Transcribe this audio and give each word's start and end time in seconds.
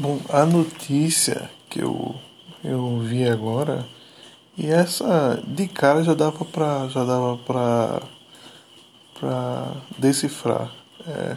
Bom, 0.00 0.20
a 0.28 0.46
notícia 0.46 1.50
que 1.68 1.80
eu, 1.80 2.14
eu 2.62 3.00
vi 3.00 3.28
agora 3.28 3.84
e 4.56 4.68
essa 4.68 5.42
de 5.44 5.66
cara 5.66 6.04
já 6.04 6.14
dava 6.14 6.44
para 6.44 6.86
já 6.86 7.02
dava 7.02 7.36
para 7.38 8.02
para 9.18 9.72
decifrar. 9.98 10.70
É, 11.04 11.36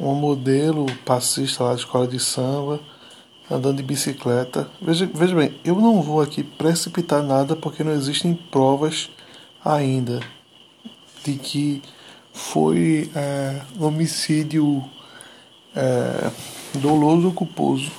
um 0.00 0.16
modelo 0.16 0.86
passista 1.04 1.62
lá 1.62 1.74
de 1.74 1.82
escola 1.82 2.08
de 2.08 2.18
samba 2.18 2.80
andando 3.48 3.76
de 3.76 3.84
bicicleta. 3.84 4.68
Veja, 4.80 5.08
veja 5.14 5.36
bem, 5.36 5.54
eu 5.64 5.76
não 5.76 6.02
vou 6.02 6.20
aqui 6.20 6.42
precipitar 6.42 7.22
nada 7.22 7.54
porque 7.54 7.84
não 7.84 7.92
existem 7.92 8.34
provas 8.34 9.10
ainda 9.64 10.18
de 11.22 11.34
que 11.34 11.80
foi 12.32 13.08
é, 13.14 13.62
homicídio 13.78 14.82
é, 15.76 16.32
doloso 16.78 17.28
ou 17.28 17.32
culposo, 17.32 17.90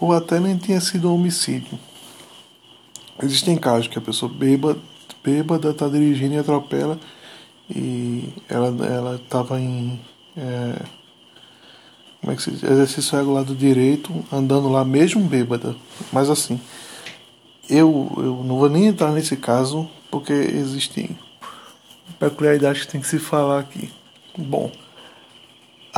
ou 0.00 0.12
até 0.12 0.40
nem 0.40 0.56
tinha 0.56 0.80
sido 0.80 1.12
homicídio. 1.12 1.78
Existem 3.22 3.56
casos 3.56 3.88
que 3.88 3.98
a 3.98 4.02
pessoa 4.02 4.32
bêbada, 4.32 4.78
bêbada 5.22 5.70
está 5.70 5.88
dirigindo 5.88 6.34
e 6.34 6.38
atropela 6.38 6.98
e 7.74 8.28
ela 8.48 8.86
ela 8.86 9.16
estava 9.16 9.60
em 9.60 10.00
é, 10.36 10.82
como 12.20 12.32
é 12.32 12.36
que 12.36 12.42
se 12.42 12.50
diz? 12.50 12.62
exercício 12.62 13.16
regular 13.16 13.44
do 13.44 13.54
direito 13.54 14.12
andando 14.32 14.68
lá 14.68 14.84
mesmo 14.84 15.22
bêbada 15.22 15.76
mas 16.12 16.28
assim 16.28 16.60
eu, 17.68 18.10
eu 18.16 18.42
não 18.44 18.58
vou 18.58 18.68
nem 18.68 18.86
entrar 18.86 19.12
nesse 19.12 19.36
caso 19.36 19.88
porque 20.10 20.32
existem 20.32 21.16
peculiaridades 22.18 22.82
que 22.82 22.92
tem 22.92 23.00
que 23.00 23.06
se 23.06 23.18
falar 23.18 23.60
aqui 23.60 23.90
bom 24.36 24.70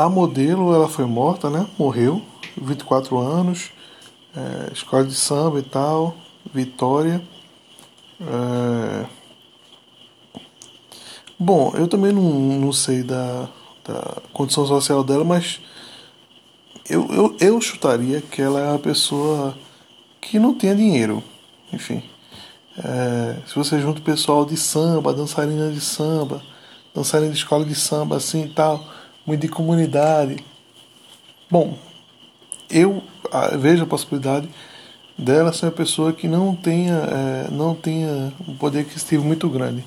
a 0.03 0.09
modelo, 0.09 0.75
ela 0.75 0.89
foi 0.89 1.05
morta, 1.05 1.49
né? 1.49 1.67
Morreu, 1.79 2.21
24 2.61 3.19
anos, 3.19 3.71
é, 4.37 4.73
escola 4.73 5.05
de 5.05 5.15
samba 5.15 5.61
e 5.61 5.63
tal, 5.63 6.17
Vitória. 6.53 7.23
É... 8.21 9.07
Bom, 11.39 11.73
eu 11.77 11.87
também 11.87 12.13
não, 12.13 12.23
não 12.23 12.73
sei 12.73 13.03
da, 13.03 13.49
da 13.85 14.17
condição 14.33 14.67
social 14.67 15.05
dela, 15.05 15.25
mas 15.25 15.61
eu, 16.89 17.09
eu, 17.13 17.37
eu 17.41 17.61
chutaria 17.61 18.21
que 18.21 18.43
ela 18.43 18.61
é 18.61 18.69
uma 18.71 18.79
pessoa 18.79 19.57
que 20.21 20.39
não 20.39 20.55
tem 20.55 20.75
dinheiro. 20.75 21.23
Enfim, 21.73 22.03
é, 22.77 23.37
se 23.47 23.55
você 23.55 23.81
junta 23.81 24.01
o 24.01 24.05
pessoal 24.05 24.45
de 24.45 24.57
samba, 24.57 25.13
dançarina 25.13 25.71
de 25.71 25.81
samba, 25.81 26.43
dançarina 26.95 27.31
de 27.31 27.39
escola 27.39 27.65
de 27.65 27.75
samba 27.75 28.17
assim 28.17 28.45
e 28.45 28.49
tal 28.49 28.85
muito 29.27 29.41
de 29.41 29.49
comunidade. 29.49 30.37
Bom, 31.51 31.77
eu 32.71 33.03
ah, 33.31 33.57
vejo 33.57 33.85
a 33.85 33.87
possibilidade 33.87 34.49
dela 35.17 35.53
ser 35.53 35.67
uma 35.67 35.73
pessoa 35.73 36.13
que 36.13 36.27
não 36.27 36.55
tenha, 36.55 36.95
é, 36.95 37.51
não 37.51 37.75
tenha 37.75 38.33
um 38.47 38.57
poder 38.57 38.81
aquisitivo 38.81 39.25
muito 39.25 39.49
grande. 39.49 39.85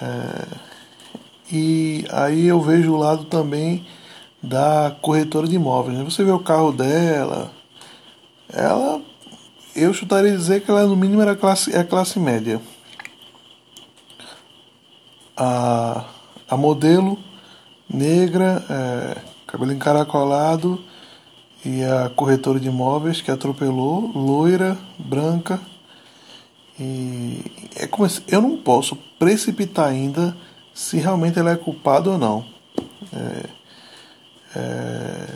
É, 0.00 0.46
e 1.50 2.04
aí 2.10 2.46
eu 2.46 2.60
vejo 2.60 2.92
o 2.92 2.96
lado 2.96 3.24
também 3.24 3.86
da 4.42 4.96
corretora 5.00 5.46
de 5.46 5.54
imóveis. 5.54 5.96
Né? 5.96 6.04
Você 6.04 6.24
vê 6.24 6.32
o 6.32 6.38
carro 6.38 6.72
dela, 6.72 7.52
ela, 8.52 9.00
eu 9.74 9.94
chutaria 9.94 10.36
dizer 10.36 10.62
que 10.62 10.70
ela 10.70 10.86
no 10.86 10.96
mínimo 10.96 11.22
era 11.22 11.36
classe, 11.36 11.74
é 11.74 11.84
classe 11.84 12.18
média. 12.18 12.60
A, 15.36 16.04
a 16.48 16.56
modelo 16.56 17.18
negra, 17.92 18.64
é, 18.68 19.16
cabelo 19.46 19.72
encaracolado 19.72 20.82
e 21.64 21.84
a 21.84 22.08
corretora 22.08 22.58
de 22.58 22.68
imóveis 22.68 23.20
que 23.20 23.30
atropelou, 23.30 24.10
loira, 24.14 24.76
branca. 24.98 25.60
E 26.80 27.38
é 27.76 27.86
como 27.86 28.08
eu 28.28 28.40
não 28.40 28.56
posso 28.56 28.96
precipitar 29.18 29.88
ainda 29.88 30.36
se 30.74 30.96
realmente 30.96 31.38
ela 31.38 31.52
é 31.52 31.56
culpada 31.56 32.10
ou 32.10 32.18
não. 32.18 32.44
É, 33.12 33.44
é, 34.56 35.28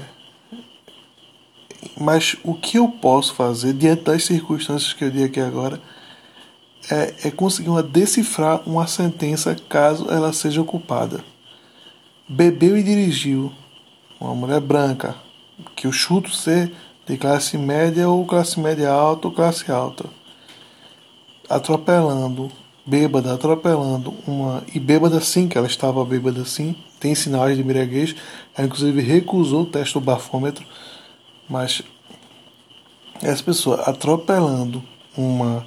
mas 1.98 2.36
o 2.42 2.54
que 2.54 2.78
eu 2.78 2.88
posso 2.88 3.34
fazer 3.34 3.74
diante 3.74 4.02
das 4.02 4.24
circunstâncias 4.24 4.92
que 4.92 5.04
eu 5.04 5.10
dei 5.10 5.24
aqui 5.24 5.40
agora 5.40 5.80
é, 6.90 7.28
é 7.28 7.30
conseguir 7.30 7.68
uma, 7.68 7.82
decifrar 7.82 8.62
uma 8.66 8.86
sentença 8.86 9.56
caso 9.68 10.10
ela 10.10 10.32
seja 10.32 10.62
culpada 10.64 11.22
bebeu 12.28 12.76
e 12.76 12.82
dirigiu. 12.82 13.52
Uma 14.20 14.34
mulher 14.34 14.60
branca, 14.60 15.14
que 15.74 15.86
eu 15.86 15.92
chuto 15.92 16.30
ser 16.30 16.72
de 17.06 17.16
classe 17.16 17.56
média 17.58 18.08
ou 18.08 18.24
classe 18.24 18.58
média 18.58 18.90
alta 18.90 19.28
ou 19.28 19.34
classe 19.34 19.70
alta. 19.70 20.06
Atropelando, 21.48 22.50
bêbada, 22.84 23.34
atropelando 23.34 24.14
uma. 24.26 24.64
E 24.74 24.80
bêbada 24.80 25.20
sim, 25.20 25.46
que 25.46 25.56
ela 25.56 25.66
estava 25.66 26.04
bêbada 26.04 26.44
sim, 26.44 26.74
tem 26.98 27.14
sinais 27.14 27.56
de 27.56 27.62
embriaguez. 27.62 28.16
Ela 28.56 28.66
inclusive 28.66 29.00
recusou 29.00 29.62
o 29.62 29.66
teste 29.66 29.94
do 29.94 30.00
bafômetro, 30.00 30.66
mas 31.48 31.82
essa 33.22 33.42
pessoa 33.42 33.82
atropelando 33.82 34.82
uma, 35.16 35.64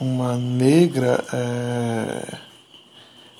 uma 0.00 0.36
negra. 0.36 1.22
É 1.32 2.46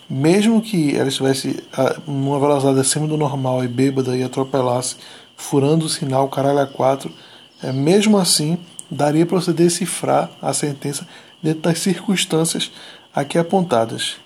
mesmo 0.09 0.61
que 0.63 0.97
ela 0.97 1.09
estivesse 1.09 1.63
numa 2.07 2.39
velocidade 2.39 2.79
acima 2.81 3.07
do 3.07 3.17
normal 3.17 3.65
e 3.65 3.69
bêbada 3.69 4.17
e 4.17 4.23
atropelasse, 4.23 4.97
furando 5.37 5.87
o 5.87 5.89
sinal 5.89 6.29
caralho 6.29 6.61
a 6.61 6.67
4, 6.67 7.13
é, 7.63 7.73
mesmo 7.73 8.17
assim 8.17 8.59
daria 8.91 9.27
para 9.27 9.41
você 9.41 9.53
decifrar 9.53 10.31
a 10.41 10.53
sentença 10.53 11.07
dentro 11.43 11.63
das 11.63 11.79
circunstâncias 11.79 12.71
aqui 13.15 13.39
apontadas, 13.39 14.17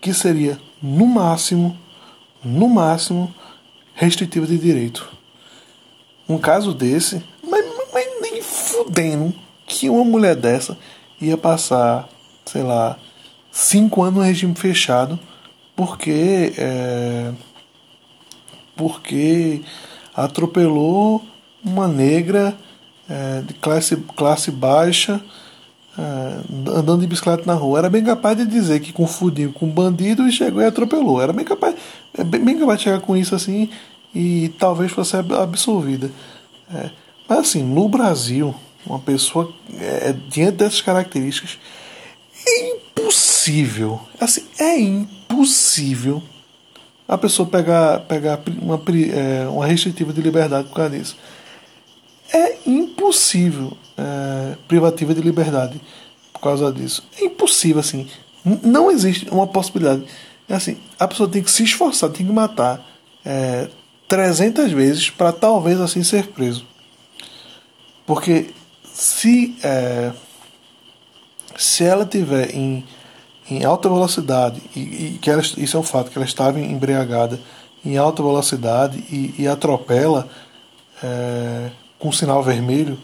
que 0.00 0.14
seria 0.14 0.58
no 0.80 1.06
máximo, 1.06 1.76
no 2.44 2.68
máximo, 2.68 3.34
restritiva 3.94 4.46
de 4.46 4.58
direito. 4.58 5.08
Um 6.28 6.38
caso 6.38 6.74
desse, 6.74 7.22
mas, 7.42 7.64
mas 7.92 8.06
nem 8.20 8.42
fudendo 8.42 9.34
que 9.66 9.88
uma 9.88 10.04
mulher 10.04 10.36
dessa 10.36 10.76
ia 11.20 11.36
passar, 11.36 12.08
sei 12.44 12.62
lá, 12.62 12.98
cinco 13.56 14.02
anos 14.02 14.16
no 14.16 14.22
regime 14.22 14.54
fechado, 14.54 15.18
porque 15.74 16.52
é, 16.58 17.32
porque 18.76 19.62
atropelou 20.14 21.24
uma 21.64 21.88
negra 21.88 22.54
é, 23.08 23.40
de 23.40 23.54
classe, 23.54 23.96
classe 24.14 24.50
baixa 24.50 25.22
é, 25.98 26.70
andando 26.70 27.00
de 27.00 27.06
bicicleta 27.06 27.44
na 27.46 27.54
rua. 27.54 27.78
Era 27.78 27.88
bem 27.88 28.04
capaz 28.04 28.36
de 28.36 28.44
dizer 28.44 28.80
que 28.80 28.92
confundiu 28.92 29.52
com 29.54 29.66
bandido 29.66 30.28
e 30.28 30.32
chegou 30.32 30.60
e 30.60 30.66
atropelou. 30.66 31.22
Era 31.22 31.32
bem 31.32 31.44
capaz, 31.44 31.74
é 32.16 32.22
bem, 32.22 32.44
bem 32.44 32.58
capaz 32.58 32.78
de 32.78 32.84
chegar 32.84 33.00
com 33.00 33.16
isso 33.16 33.34
assim 33.34 33.70
e 34.14 34.50
talvez 34.58 34.92
fosse 34.92 35.16
absolvida. 35.16 36.10
É, 36.74 36.90
mas 37.26 37.38
assim, 37.38 37.62
no 37.62 37.88
Brasil, 37.88 38.54
uma 38.86 38.98
pessoa 38.98 39.50
é, 39.80 40.14
diante 40.28 40.58
dessas 40.58 40.82
características 40.82 41.58
é 41.58 41.85
impossível, 43.46 44.00
assim, 44.20 44.44
é 44.58 44.78
impossível 44.78 46.22
a 47.06 47.16
pessoa 47.16 47.48
pegar, 47.48 48.00
pegar 48.00 48.40
uma, 48.60 48.80
é, 49.14 49.48
uma 49.48 49.66
restritiva 49.66 50.12
de 50.12 50.20
liberdade 50.20 50.68
por 50.68 50.74
causa 50.74 50.98
disso. 50.98 51.16
É 52.32 52.56
impossível 52.66 53.76
é, 53.96 54.56
privativa 54.66 55.14
de 55.14 55.20
liberdade 55.20 55.80
por 56.32 56.40
causa 56.40 56.72
disso. 56.72 57.04
É 57.20 57.24
impossível, 57.24 57.78
assim. 57.78 58.08
Não 58.44 58.90
existe 58.90 59.28
uma 59.30 59.46
possibilidade. 59.46 60.04
É 60.48 60.54
assim, 60.54 60.76
a 60.98 61.06
pessoa 61.06 61.28
tem 61.28 61.42
que 61.42 61.50
se 61.50 61.62
esforçar, 61.62 62.10
tem 62.10 62.26
que 62.26 62.32
matar 62.32 62.84
é, 63.24 63.68
300 64.08 64.72
vezes 64.72 65.10
para 65.10 65.32
talvez 65.32 65.80
assim 65.80 66.02
ser 66.02 66.28
preso. 66.28 66.66
Porque 68.04 68.50
se, 68.92 69.56
é, 69.62 70.12
se 71.56 71.84
ela 71.84 72.04
tiver 72.04 72.54
em 72.54 72.84
em 73.50 73.64
alta 73.64 73.88
velocidade, 73.88 74.60
e, 74.74 74.80
e 74.80 75.18
que 75.20 75.30
ela, 75.30 75.40
isso 75.40 75.76
é 75.76 75.80
um 75.80 75.82
fato, 75.82 76.10
que 76.10 76.18
ela 76.18 76.26
estava 76.26 76.60
embriagada 76.60 77.40
em 77.84 77.96
alta 77.96 78.22
velocidade 78.22 78.98
e, 79.10 79.34
e 79.38 79.46
atropela 79.46 80.28
é, 81.02 81.70
com 81.98 82.10
sinal 82.10 82.42
vermelho, 82.42 82.98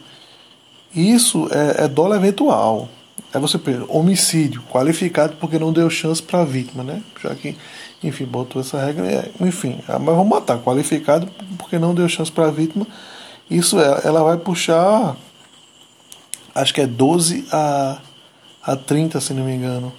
isso 0.94 1.48
é, 1.50 1.84
é 1.84 1.88
dolo 1.88 2.14
eventual. 2.14 2.88
É 3.32 3.38
você 3.38 3.56
pensa, 3.58 3.84
homicídio 3.88 4.62
qualificado 4.70 5.36
porque 5.40 5.58
não 5.58 5.72
deu 5.72 5.88
chance 5.88 6.22
para 6.22 6.40
a 6.40 6.44
vítima, 6.44 6.82
né? 6.82 7.02
Já 7.22 7.34
que, 7.34 7.56
enfim, 8.02 8.26
botou 8.26 8.60
essa 8.60 8.84
regra, 8.84 9.06
é, 9.06 9.30
enfim, 9.40 9.78
ah, 9.88 9.98
mas 9.98 10.14
vamos 10.14 10.28
matar, 10.28 10.58
qualificado 10.58 11.26
porque 11.56 11.78
não 11.78 11.94
deu 11.94 12.08
chance 12.08 12.30
para 12.30 12.48
a 12.48 12.50
vítima. 12.50 12.86
Isso 13.50 13.80
é, 13.80 14.02
ela 14.04 14.22
vai 14.22 14.36
puxar, 14.36 15.16
acho 16.54 16.74
que 16.74 16.80
é 16.80 16.86
12 16.86 17.46
a, 17.50 17.98
a 18.62 18.76
30, 18.76 19.20
se 19.20 19.32
não 19.32 19.44
me 19.44 19.54
engano. 19.54 19.92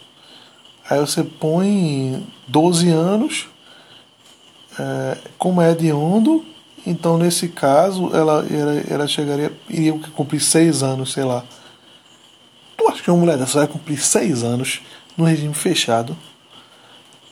Aí 0.90 1.00
você 1.00 1.24
põe 1.24 2.26
12 2.48 2.90
anos, 2.90 3.48
é, 4.78 5.18
como 5.38 5.62
é 5.62 5.72
hediondo, 5.72 6.46
Então, 6.86 7.18
nesse 7.18 7.48
caso, 7.48 8.10
ela, 8.14 8.46
ela, 8.52 8.84
ela 8.90 9.08
chegaria, 9.08 9.54
iria 9.70 9.98
cumprir 10.14 10.42
seis 10.42 10.84
anos, 10.84 11.14
sei 11.14 11.24
lá. 11.24 11.46
Tu 12.76 12.86
acha 12.90 13.02
que 13.02 13.10
uma 13.10 13.20
mulher 13.20 13.38
dessa 13.38 13.60
vai 13.60 13.68
cumprir 13.68 13.98
seis 13.98 14.44
anos 14.44 14.82
no 15.16 15.24
regime 15.24 15.54
fechado? 15.54 16.18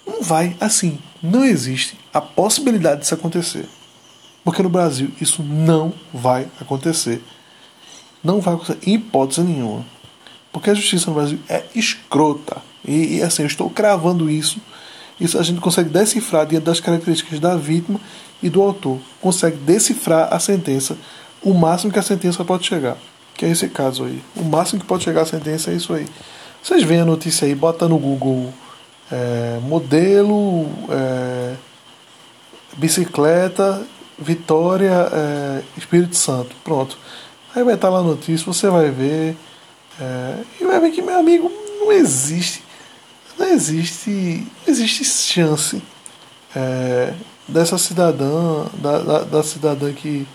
Não 0.07 0.23
vai, 0.23 0.55
assim, 0.61 0.97
não 1.21 1.43
existe 1.43 1.97
a 2.13 2.21
possibilidade 2.21 3.01
disso 3.01 3.13
acontecer. 3.13 3.67
Porque 4.43 4.63
no 4.63 4.69
Brasil 4.69 5.11
isso 5.19 5.43
não 5.43 5.93
vai 6.13 6.47
acontecer. 6.59 7.21
Não 8.23 8.39
vai 8.39 8.53
acontecer 8.53 8.79
em 8.87 8.93
hipótese 8.93 9.41
nenhuma. 9.41 9.85
Porque 10.51 10.69
a 10.69 10.73
justiça 10.73 11.09
no 11.09 11.15
Brasil 11.15 11.39
é 11.49 11.65
escrota. 11.75 12.61
E, 12.85 13.17
e 13.17 13.23
assim, 13.23 13.43
eu 13.43 13.47
estou 13.47 13.69
cravando 13.69 14.29
isso. 14.29 14.59
Isso 15.19 15.37
a 15.37 15.43
gente 15.43 15.61
consegue 15.61 15.89
decifrar 15.89 16.45
diante 16.45 16.63
das 16.63 16.79
características 16.79 17.39
da 17.39 17.55
vítima 17.55 17.99
e 18.41 18.49
do 18.49 18.61
autor. 18.61 18.99
Consegue 19.21 19.57
decifrar 19.57 20.33
a 20.33 20.39
sentença, 20.39 20.97
o 21.43 21.53
máximo 21.53 21.91
que 21.91 21.99
a 21.99 22.03
sentença 22.03 22.43
pode 22.43 22.65
chegar. 22.65 22.97
Que 23.35 23.45
é 23.45 23.49
esse 23.49 23.67
caso 23.69 24.05
aí. 24.05 24.21
O 24.35 24.43
máximo 24.43 24.81
que 24.81 24.85
pode 24.85 25.03
chegar 25.03 25.21
a 25.21 25.25
sentença 25.25 25.71
é 25.71 25.75
isso 25.75 25.93
aí. 25.93 26.07
Vocês 26.61 26.83
veem 26.83 27.01
a 27.01 27.05
notícia 27.05 27.47
aí, 27.47 27.55
bota 27.55 27.87
no 27.87 27.97
Google 27.97 28.53
é, 29.11 29.59
modelo, 29.63 30.69
é, 30.89 31.55
bicicleta, 32.77 33.81
Vitória, 34.17 35.09
é, 35.11 35.61
Espírito 35.75 36.15
Santo. 36.15 36.55
Pronto. 36.63 36.97
Aí 37.55 37.63
vai 37.63 37.73
estar 37.73 37.89
lá 37.89 37.99
a 37.99 38.03
notícia, 38.03 38.45
você 38.45 38.69
vai 38.69 38.89
ver. 38.91 39.35
É, 39.99 40.35
e 40.59 40.63
vai 40.63 40.79
ver 40.79 40.91
que, 40.91 41.01
meu 41.01 41.17
amigo, 41.17 41.51
não 41.79 41.91
existe. 41.91 42.63
Não 43.41 43.47
existe. 43.47 44.45
Existe 44.67 45.03
chance 45.03 45.81
é, 46.55 47.11
dessa 47.47 47.75
cidadã, 47.75 48.67
da, 48.75 48.99
da, 48.99 49.19
da, 49.23 49.43
cidadã 49.43 49.91
que, 49.91 50.27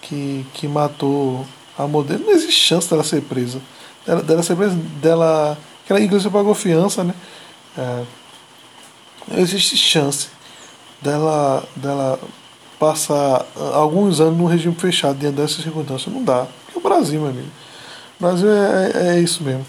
que, 0.00 0.46
que 0.54 0.68
matou 0.68 1.44
a 1.76 1.88
modelo, 1.88 2.24
não 2.24 2.32
existe 2.32 2.60
chance 2.60 2.88
dela 2.88 3.02
ser 3.02 3.22
presa. 3.22 3.60
Dela, 4.06 4.22
dela 4.22 4.42
ser 4.44 4.54
presa, 4.54 4.76
dela. 5.02 5.58
Que 5.84 5.92
ela 5.92 6.00
inclusive 6.00 6.32
pagou 6.32 6.54
fiança, 6.54 7.02
né? 7.02 7.12
É, 7.76 8.04
não 9.26 9.38
existe 9.40 9.76
chance 9.76 10.28
dela, 11.02 11.64
dela 11.74 12.20
passar 12.78 13.44
alguns 13.74 14.20
anos 14.20 14.38
num 14.38 14.46
regime 14.46 14.76
fechado 14.76 15.18
diante 15.18 15.34
dessas 15.34 15.64
circunstâncias. 15.64 16.14
Não 16.14 16.22
dá. 16.22 16.46
Porque 16.66 16.78
o 16.78 16.82
Brasil, 16.82 17.20
meu 17.20 17.30
amigo. 17.30 17.48
O 18.20 18.22
Brasil 18.22 18.48
é, 18.48 18.92
é, 18.94 19.16
é 19.16 19.20
isso 19.20 19.42
mesmo. 19.42 19.66